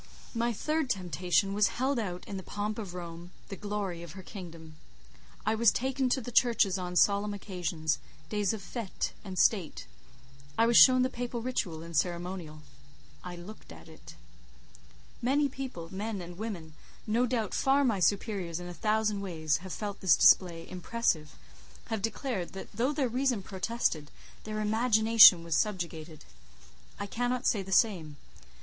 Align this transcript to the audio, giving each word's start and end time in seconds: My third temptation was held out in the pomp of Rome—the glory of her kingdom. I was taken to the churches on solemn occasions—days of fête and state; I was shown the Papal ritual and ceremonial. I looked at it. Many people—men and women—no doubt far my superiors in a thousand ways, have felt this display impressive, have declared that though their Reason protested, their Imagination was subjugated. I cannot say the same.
My 0.33 0.51
third 0.51 0.89
temptation 0.89 1.53
was 1.53 1.67
held 1.77 1.99
out 1.99 2.27
in 2.27 2.35
the 2.35 2.41
pomp 2.41 2.79
of 2.79 2.95
Rome—the 2.95 3.55
glory 3.55 4.01
of 4.01 4.13
her 4.13 4.23
kingdom. 4.23 4.77
I 5.45 5.53
was 5.53 5.69
taken 5.71 6.09
to 6.09 6.21
the 6.21 6.31
churches 6.31 6.79
on 6.79 6.95
solemn 6.95 7.35
occasions—days 7.35 8.51
of 8.51 8.63
fête 8.63 9.11
and 9.23 9.37
state; 9.37 9.85
I 10.57 10.65
was 10.65 10.75
shown 10.75 11.03
the 11.03 11.09
Papal 11.11 11.43
ritual 11.43 11.83
and 11.83 11.95
ceremonial. 11.95 12.63
I 13.23 13.35
looked 13.35 13.71
at 13.71 13.87
it. 13.87 14.15
Many 15.21 15.47
people—men 15.47 16.19
and 16.19 16.35
women—no 16.35 17.27
doubt 17.27 17.53
far 17.53 17.83
my 17.83 17.99
superiors 17.99 18.59
in 18.59 18.67
a 18.67 18.73
thousand 18.73 19.21
ways, 19.21 19.57
have 19.57 19.71
felt 19.71 19.99
this 19.99 20.17
display 20.17 20.67
impressive, 20.67 21.35
have 21.91 22.01
declared 22.01 22.53
that 22.53 22.71
though 22.71 22.91
their 22.91 23.07
Reason 23.07 23.43
protested, 23.43 24.09
their 24.45 24.61
Imagination 24.61 25.43
was 25.43 25.55
subjugated. 25.55 26.25
I 26.99 27.05
cannot 27.05 27.45
say 27.45 27.61
the 27.61 27.71
same. 27.71 28.17